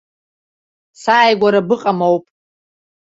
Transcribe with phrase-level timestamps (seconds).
[1.01, 2.25] Сааигәара быҟам ауп.